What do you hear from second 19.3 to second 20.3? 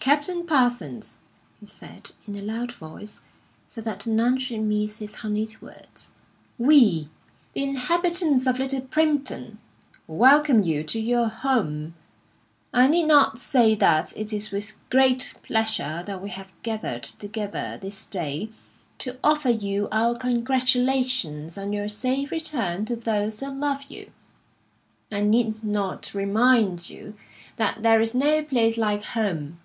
you our